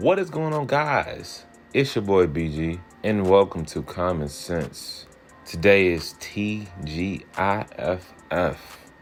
[0.00, 1.44] What is going on, guys?
[1.74, 5.04] It's your boy BG, and welcome to Common Sense.
[5.44, 8.00] Today is TGIFF.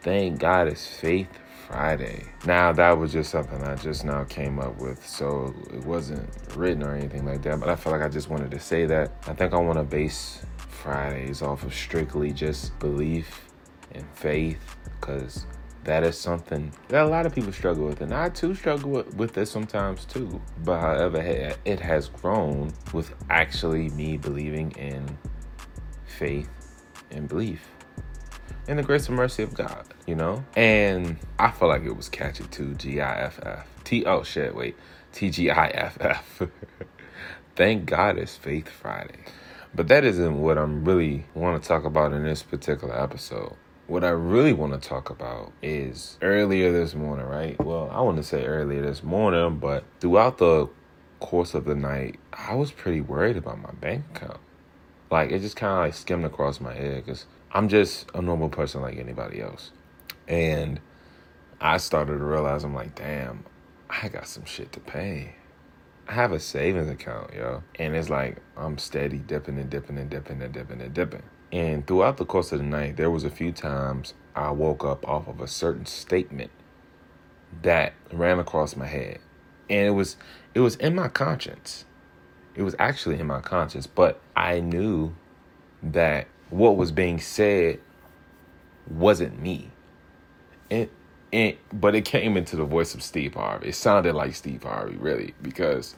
[0.01, 1.29] Thank God it's Faith
[1.69, 2.25] Friday.
[2.47, 6.83] Now, that was just something I just now came up with, so it wasn't written
[6.83, 9.13] or anything like that, but I felt like I just wanted to say that.
[9.29, 13.49] I think I want to base Fridays off of strictly just belief
[13.93, 15.47] and faith, because
[15.85, 19.15] that is something that a lot of people struggle with, and I too struggle with,
[19.15, 20.41] with this sometimes too.
[20.65, 25.19] But however, it has grown with actually me believing in
[26.07, 26.51] faith
[27.11, 27.69] and belief
[28.69, 30.45] in the grace and mercy of God, you know?
[30.55, 32.75] And I feel like it was catchy too.
[32.75, 33.67] G I F F.
[33.85, 34.77] T oh shit, wait.
[35.13, 36.43] T G I F F.
[37.57, 39.25] Thank God it's Faith Friday.
[39.75, 43.57] But that isn't what I'm really want to talk about in this particular episode.
[43.89, 47.59] What I really want to talk about is earlier this morning, right?
[47.59, 50.69] Well, I want to say earlier this morning, but throughout the
[51.21, 54.41] course of the night, I was pretty worried about my bank account.
[55.11, 58.51] Like, it just kind of like skimmed across my head because I'm just a normal
[58.51, 59.71] person like anybody else.
[60.29, 60.81] And
[61.59, 63.47] I started to realize I'm like, damn,
[63.89, 65.35] I got some shit to pay.
[66.07, 67.63] I have a savings account, yo.
[67.77, 71.23] And it's like I'm steady dipping and dipping and dipping and dipping and dipping.
[71.53, 75.07] And throughout the course of the night, there was a few times I woke up
[75.09, 76.51] off of a certain statement
[77.63, 79.19] that ran across my head.
[79.71, 80.17] And it was
[80.55, 81.85] it was in my conscience.
[82.55, 85.15] It was actually in my conscience, but I knew
[85.83, 87.81] that what was being said
[88.91, 89.71] wasn't me.
[90.71, 90.89] And
[91.33, 93.69] and but it came into the voice of Steve Harvey.
[93.69, 95.95] It sounded like Steve Harvey, really, because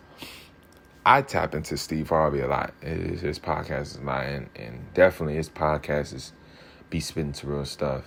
[1.05, 2.75] I tap into Steve Harvey a lot.
[2.83, 6.33] His, his podcast is and, and definitely his podcast is
[6.91, 8.05] be spitting to real stuff.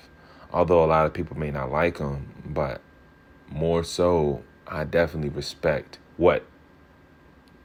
[0.52, 2.81] Although a lot of people may not like him, but
[3.49, 6.45] more so, I definitely respect what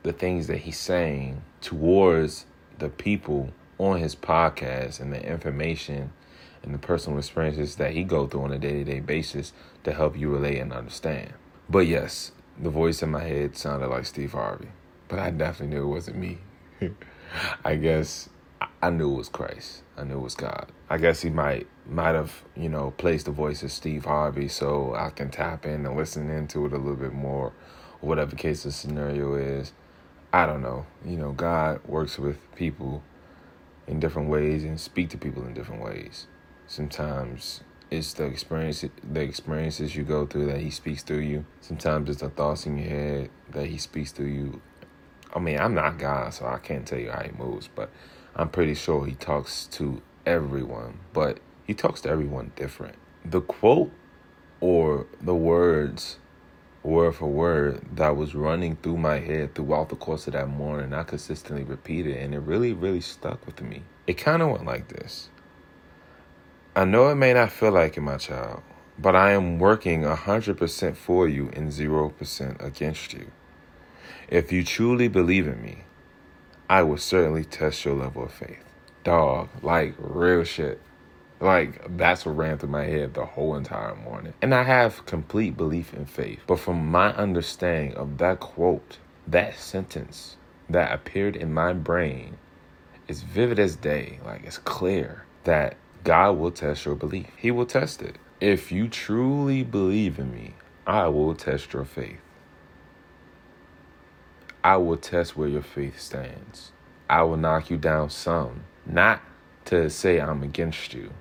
[0.03, 2.47] the things that he's saying towards
[2.79, 6.11] the people on his podcast and the information
[6.63, 9.53] and the personal experiences that he go through on a day-to-day basis
[9.85, 11.35] to help you relate and understand.
[11.69, 14.69] But yes, the voice in my head sounded like Steve Harvey
[15.09, 16.39] but I definitely knew it wasn't me.
[17.65, 18.29] I guess
[18.83, 19.83] I knew it was Christ.
[19.97, 20.71] I knew it was God.
[20.89, 24.95] I guess he might might have, you know, placed the voice of Steve Harvey so
[24.95, 27.53] I can tap in and listen into it a little bit more,
[28.01, 29.73] whatever case the scenario is.
[30.33, 30.87] I don't know.
[31.05, 33.03] You know, God works with people
[33.87, 36.27] in different ways and speak to people in different ways.
[36.67, 41.47] Sometimes it's the experience the experiences you go through that he speaks through you.
[41.61, 44.61] Sometimes it's the thoughts in your head that he speaks through you
[45.35, 47.91] I mean, I'm not God, so I can't tell you how he moves, but
[48.35, 52.97] I'm pretty sure he talks to everyone, but he talks to everyone different.
[53.25, 53.93] The quote
[54.61, 56.19] or the words,
[56.83, 60.93] word for word, that was running through my head throughout the course of that morning,
[60.95, 63.83] I consistently repeated, and it really, really stuck with me.
[64.07, 65.29] It kind of went like this
[66.75, 68.63] I know it may not feel like it, my child,
[68.99, 73.31] but I am working 100% for you and 0% against you.
[74.29, 75.85] If you truly believe in me,
[76.69, 78.63] I will certainly test your level of faith.
[79.03, 80.83] Dog, like real shit.
[81.41, 84.35] Like that's what ran through my head the whole entire morning.
[84.43, 86.41] And I have complete belief in faith.
[86.47, 90.37] But from my understanding of that quote, that sentence
[90.69, 92.37] that appeared in my brain
[93.07, 94.21] is vivid as day.
[94.27, 97.29] Like it's clear that God will test your belief.
[97.39, 98.17] He will test it.
[98.43, 100.55] If you truly believe in me,
[100.87, 102.21] I will test your faith.
[104.63, 106.73] I will test where your faith stands.
[107.09, 109.23] I will knock you down some, not
[109.67, 111.13] to say I'm against you,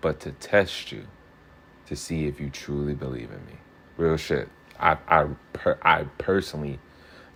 [0.00, 1.06] but to test you
[1.86, 3.58] to see if you truly believe in me.
[3.96, 4.48] Real shit.
[4.78, 6.78] I I per, I personally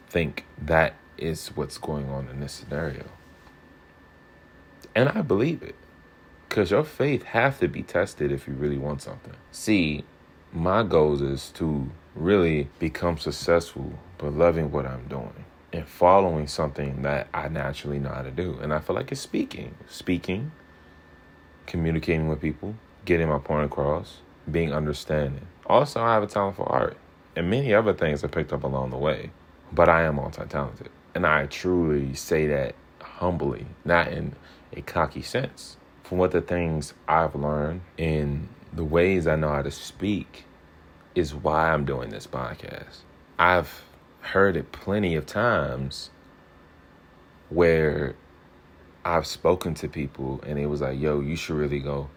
[0.09, 3.05] think that is what's going on in this scenario.
[4.95, 5.77] And I believe it.
[6.49, 9.35] Cuz your faith have to be tested if you really want something.
[9.53, 10.05] See,
[10.53, 17.03] my goal is to really become successful but loving what I'm doing and following something
[17.03, 18.59] that I naturally know how to do.
[18.61, 20.51] And I feel like it's speaking, speaking,
[21.67, 22.75] communicating with people,
[23.05, 24.19] getting my point across,
[24.51, 25.47] being understanding.
[25.67, 26.97] Also, I have a talent for art
[27.37, 29.31] and many other things I picked up along the way.
[29.73, 30.91] But I am multi talented.
[31.15, 34.35] And I truly say that humbly, not in
[34.73, 35.77] a cocky sense.
[36.03, 40.45] From what the things I've learned in the ways I know how to speak
[41.21, 43.01] is why I'm doing this podcast.
[43.39, 43.85] I've
[44.21, 46.11] heard it plenty of times
[47.51, 48.17] where
[49.05, 52.09] I've spoken to people and it was like, yo, you should really go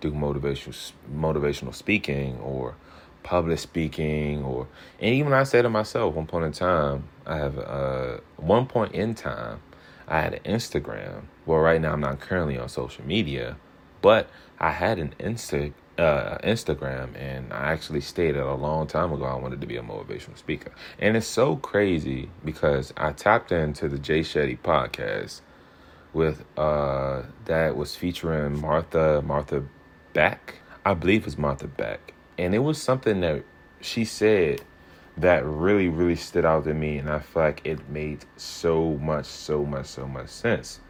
[0.00, 2.76] do motivational motivational speaking or
[3.22, 4.66] public speaking or
[4.98, 8.92] and even I said to myself one point in time, I have uh, one point
[8.92, 9.60] in time,
[10.06, 11.22] I had an Instagram.
[11.46, 13.56] Well, right now I'm not currently on social media,
[14.00, 14.28] but
[14.60, 19.34] I had an Insta uh, Instagram, and I actually stated a long time ago I
[19.34, 20.72] wanted to be a motivational speaker.
[20.98, 25.40] And it's so crazy because I tapped into the Jay Shetty podcast
[26.12, 29.64] with uh, that was featuring Martha Martha
[30.12, 30.56] Beck.
[30.84, 33.44] I believe it's Martha Beck, and it was something that
[33.80, 34.62] she said
[35.16, 39.26] that really really stood out to me, and I feel like it made so much
[39.26, 40.80] so much so much sense.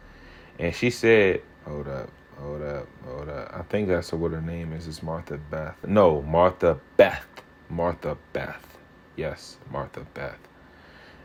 [0.59, 2.09] And she said, "Hold up."
[2.39, 3.53] Hold up, hold up.
[3.53, 4.87] I think that's what her name is.
[4.87, 5.75] It's Martha Beth.
[5.85, 7.25] No, Martha Beth.
[7.69, 8.77] Martha Beth.
[9.15, 10.39] Yes, Martha Beth.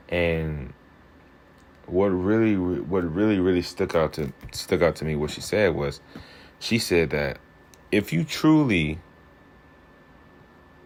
[0.08, 0.72] And
[1.86, 5.74] what really, what really, really stuck out to stuck out to me, what she said
[5.74, 6.00] was,
[6.58, 7.38] she said that
[7.90, 8.98] if you truly,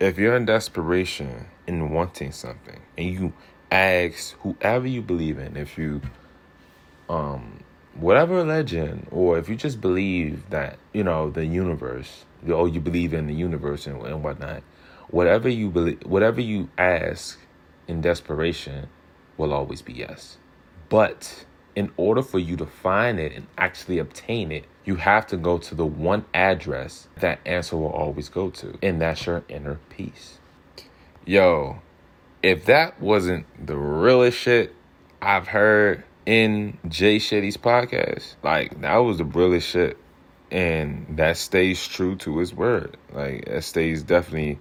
[0.00, 3.32] if you're in desperation in wanting something, and you
[3.70, 6.00] ask whoever you believe in, if you,
[7.08, 7.62] um,
[7.94, 12.80] whatever religion, or if you just believe that, you know, the universe, or oh, you
[12.80, 14.62] believe in the universe and, and whatnot,
[15.08, 17.38] whatever you believe, whatever you ask
[17.88, 18.88] in desperation
[19.36, 20.38] will always be yes.
[20.88, 21.44] But
[21.74, 25.58] in order for you to find it and actually obtain it, you have to go
[25.58, 30.38] to the one address that answer will always go to, and that's your inner peace.
[31.24, 31.80] Yo,
[32.42, 34.74] if that wasn't the realest shit
[35.20, 38.34] I've heard in Jay Shetty's podcast.
[38.42, 39.98] Like that was the brilliant shit.
[40.50, 42.96] And that stays true to his word.
[43.12, 44.58] Like that stays definitely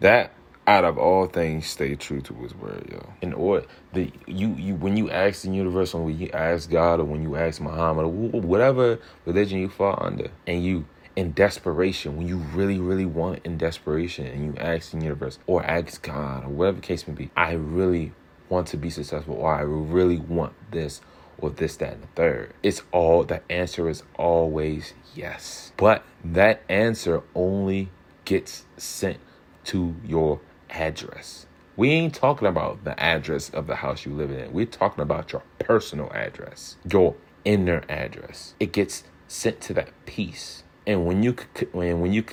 [0.00, 0.32] that
[0.66, 3.12] out of all things stay true to his word, yo.
[3.22, 7.00] In order the you you when you ask the universe or when you ask God
[7.00, 10.86] or when you ask Muhammad or whatever religion you fall under and you
[11.18, 15.64] in desperation, when you really, really want in desperation and you ask the universe or
[15.64, 18.12] ask God or whatever case may be, I really
[18.48, 21.00] want to be successful or I really want this
[21.40, 22.52] or this, that, and the third.
[22.62, 25.72] It's all, the answer is always yes.
[25.76, 27.90] But that answer only
[28.24, 29.18] gets sent
[29.64, 30.40] to your
[30.70, 31.46] address.
[31.76, 34.52] We ain't talking about the address of the house you live in.
[34.52, 38.54] We're talking about your personal address, your inner address.
[38.58, 40.64] It gets sent to that peace.
[40.86, 41.36] And when you
[41.72, 42.24] when when you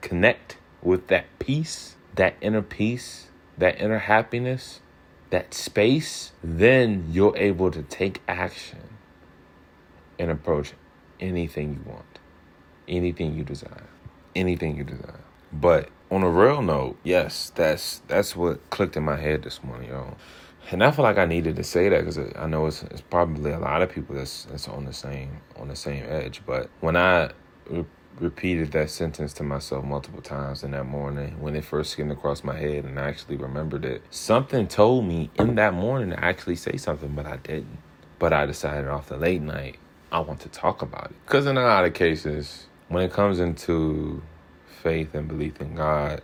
[0.00, 3.26] connect with that peace, that inner peace,
[3.58, 4.80] that inner happiness,
[5.30, 8.88] that space, then you're able to take action
[10.18, 10.72] and approach
[11.20, 12.18] anything you want,
[12.88, 13.88] anything you desire,
[14.34, 15.20] anything you desire.
[15.52, 19.90] But on a real note, yes, that's that's what clicked in my head this morning,
[19.90, 20.16] y'all.
[20.70, 23.52] And I feel like I needed to say that because I know it's, it's probably
[23.52, 26.42] a lot of people that's that's on the same on the same edge.
[26.46, 27.30] But when I
[28.20, 32.42] repeated that sentence to myself multiple times in that morning when it first skimmed across
[32.42, 34.02] my head and I actually remembered it.
[34.10, 37.78] Something told me in that morning to actually say something, but I didn't.
[38.18, 39.78] But I decided off the late night,
[40.10, 41.16] I want to talk about it.
[41.26, 44.22] Because in a lot of cases, when it comes into
[44.82, 46.22] faith and belief in God,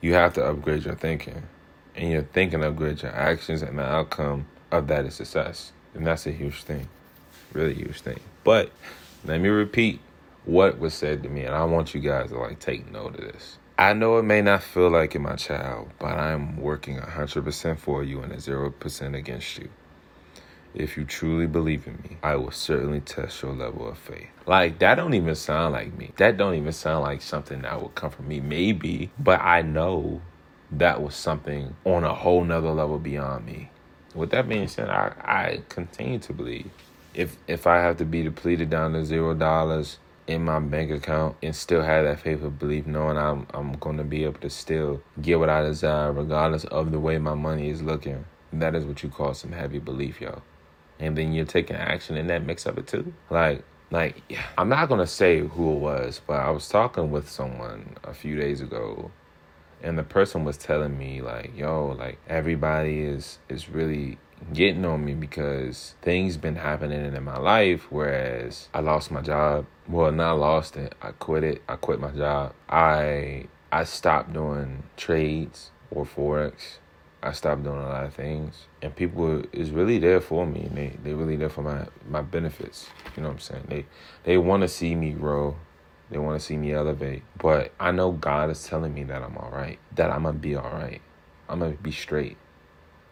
[0.00, 1.44] you have to upgrade your thinking.
[1.94, 5.72] And your thinking upgrades your actions, and the outcome of that is success.
[5.94, 6.88] And that's a huge thing.
[7.52, 8.20] Really huge thing.
[8.44, 8.70] But
[9.24, 10.00] let me repeat
[10.46, 13.20] what was said to me, and I want you guys to like take note of
[13.20, 13.58] this.
[13.78, 18.02] I know it may not feel like it, my child, but I'm working 100% for
[18.02, 19.68] you and a 0% against you.
[20.74, 24.28] If you truly believe in me, I will certainly test your level of faith.
[24.46, 26.12] Like that don't even sound like me.
[26.16, 28.40] That don't even sound like something that would come from me.
[28.40, 30.20] Maybe, but I know
[30.72, 33.70] that was something on a whole nother level beyond me.
[34.14, 36.70] With that being said, I, I continue to believe.
[37.14, 41.36] If if I have to be depleted down to zero dollars, in my bank account
[41.42, 45.02] and still have that faith of belief, knowing I'm I'm gonna be able to still
[45.20, 48.24] get what I desire, regardless of the way my money is looking.
[48.52, 50.42] That is what you call some heavy belief, y'all.
[50.98, 53.12] And then you're taking action in that mix of it too.
[53.30, 54.22] Like like
[54.58, 58.36] I'm not gonna say who it was, but I was talking with someone a few
[58.36, 59.10] days ago
[59.82, 64.18] and the person was telling me like, yo, like everybody is is really
[64.52, 69.66] getting on me because things been happening in my life whereas I lost my job.
[69.88, 70.94] Well, not lost it.
[71.00, 71.62] I quit it.
[71.68, 72.54] I quit my job.
[72.68, 76.78] I I stopped doing trades or forex.
[77.22, 80.62] I stopped doing a lot of things, and people is really there for me.
[80.62, 82.88] And they they really there for my my benefits.
[83.16, 83.66] You know what I'm saying?
[83.68, 83.86] They
[84.24, 85.56] they want to see me grow.
[86.10, 87.24] They want to see me elevate.
[87.36, 89.78] But I know God is telling me that I'm all right.
[89.96, 91.00] That I'm gonna be all right.
[91.48, 92.36] I'm gonna be straight.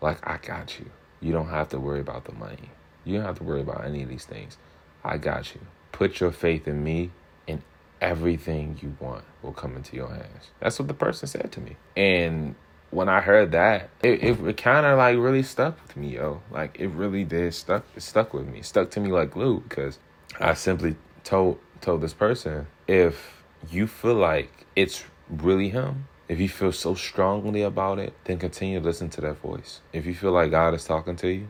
[0.00, 0.90] Like I got you.
[1.25, 2.71] You don't have to worry about the money.
[3.07, 4.59] You don't have to worry about any of these things.
[5.02, 5.62] I got you.
[5.90, 7.12] Put your faith in me,
[7.49, 7.62] and
[7.99, 10.50] everything you want will come into your hands.
[10.61, 11.76] That's what the person said to me.
[11.97, 12.57] And
[12.90, 16.43] when I heard that, it, it, it kind of like really stuck with me, yo.
[16.50, 17.87] Like it really did stuck.
[17.97, 18.61] It stuck with me.
[18.61, 19.99] Stuck to me like glue because
[20.38, 26.49] I simply told told this person if you feel like it's really him, if you
[26.49, 29.81] feel so strongly about it, then continue to listen to that voice.
[29.93, 31.47] If you feel like God is talking to you,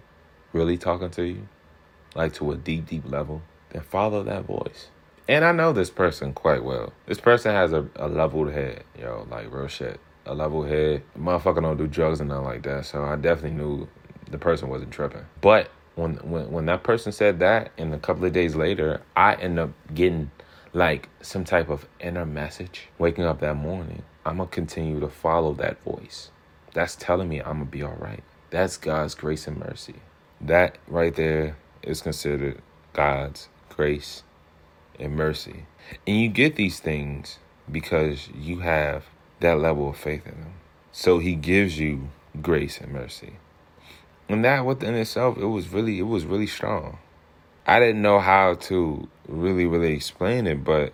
[0.52, 1.48] really talking to you,
[2.14, 4.88] like to a deep, deep level, then follow that voice.
[5.26, 6.92] And I know this person quite well.
[7.06, 9.98] This person has a, a leveled head, yo, like real shit.
[10.26, 11.02] A level head.
[11.18, 12.84] Motherfucker don't do drugs and nothing like that.
[12.84, 13.88] So I definitely knew
[14.30, 15.24] the person wasn't tripping.
[15.40, 19.36] But when when when that person said that and a couple of days later, I
[19.36, 20.30] end up getting
[20.74, 25.08] like some type of inner message waking up that morning I'm going to continue to
[25.08, 26.30] follow that voice.
[26.72, 28.22] That's telling me I'm going to be all right.
[28.50, 29.96] That's God's grace and mercy.
[30.40, 32.60] That right there is considered
[32.92, 34.22] God's grace
[34.98, 35.66] and mercy.
[36.06, 37.38] And you get these things
[37.70, 39.04] because you have
[39.40, 40.54] that level of faith in Him.
[40.92, 42.08] So He gives you
[42.40, 43.34] grace and mercy.
[44.28, 46.98] And that within itself, it was really, it was really strong.
[47.66, 50.92] I didn't know how to really, really explain it, but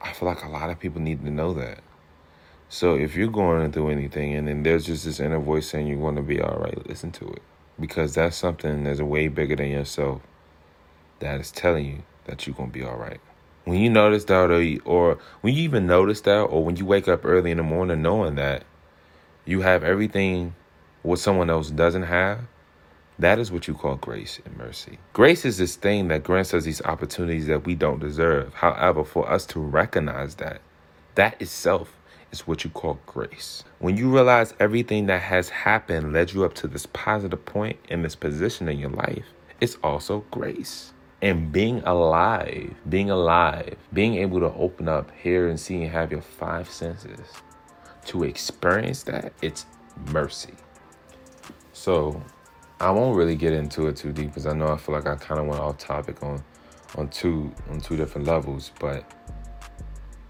[0.00, 1.80] I feel like a lot of people need to know that.
[2.72, 6.00] So if you're going through anything and then there's just this inner voice saying you're
[6.00, 7.42] going to be all right, listen to it.
[7.78, 10.22] Because that's something that's way bigger than yourself
[11.18, 13.20] that is telling you that you're going to be all right.
[13.64, 17.08] When you notice that, or, or when you even notice that, or when you wake
[17.08, 18.64] up early in the morning knowing that
[19.44, 20.54] you have everything
[21.02, 22.40] what someone else doesn't have,
[23.18, 24.98] that is what you call grace and mercy.
[25.12, 28.54] Grace is this thing that grants us these opportunities that we don't deserve.
[28.54, 30.62] However, for us to recognize that,
[31.16, 31.94] that itself
[32.32, 33.62] is what you call grace.
[33.78, 38.02] When you realize everything that has happened led you up to this positive point in
[38.02, 39.24] this position in your life,
[39.60, 40.92] it's also grace.
[41.20, 46.10] And being alive, being alive, being able to open up, hear, and see, and have
[46.10, 47.20] your five senses
[48.06, 49.66] to experience that, it's
[50.10, 50.54] mercy.
[51.72, 52.20] So
[52.80, 55.14] I won't really get into it too deep because I know I feel like I
[55.14, 56.42] kind of went off topic on
[56.96, 59.04] on two on two different levels, but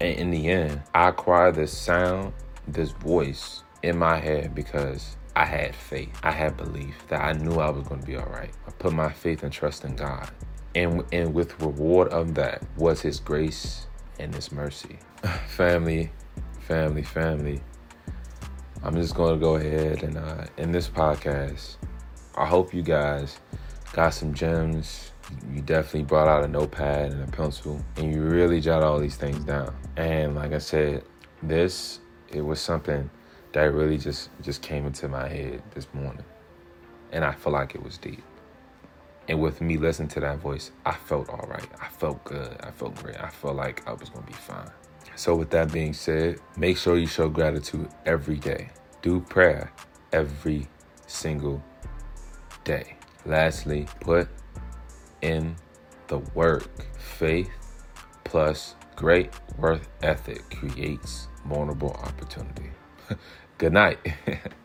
[0.03, 2.33] and in the end, I acquired this sound,
[2.67, 6.19] this voice in my head because I had faith.
[6.21, 8.51] I had belief that I knew I was going to be all right.
[8.67, 10.29] I put my faith and trust in God.
[10.75, 13.87] And, and with reward of that was his grace
[14.19, 14.99] and his mercy.
[15.47, 16.11] family,
[16.59, 17.61] family, family.
[18.83, 21.77] I'm just going to go ahead and uh, in this podcast,
[22.35, 23.39] I hope you guys
[23.93, 25.12] got some gems
[25.51, 29.15] you definitely brought out a notepad and a pencil and you really jot all these
[29.15, 29.75] things down.
[29.97, 31.03] And like I said,
[31.41, 31.99] this
[32.29, 33.09] it was something
[33.53, 36.25] that really just just came into my head this morning.
[37.11, 38.23] And I feel like it was deep.
[39.29, 41.67] And with me listening to that voice, I felt all right.
[41.79, 42.57] I felt good.
[42.61, 43.19] I felt great.
[43.21, 44.69] I felt like I was going to be fine.
[45.15, 48.69] So, with that being said, make sure you show gratitude every day.
[49.01, 49.71] Do prayer
[50.11, 50.67] every
[51.07, 51.63] single
[52.63, 52.97] day.
[53.25, 54.27] Lastly, put
[55.23, 55.55] in
[56.07, 56.85] the work.
[57.17, 57.49] Faith
[58.23, 62.69] plus great worth ethic creates vulnerable opportunity.
[63.57, 63.99] Good night.